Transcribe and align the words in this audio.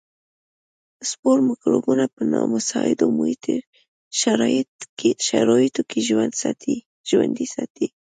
سپور 1.09 1.37
مکروبونه 1.49 2.05
په 2.13 2.21
نامساعدو 2.33 3.05
محیطي 3.17 3.57
شرایطو 5.27 5.81
کې 5.89 5.97
ژوندي 7.09 7.47
ساتي. 7.55 7.87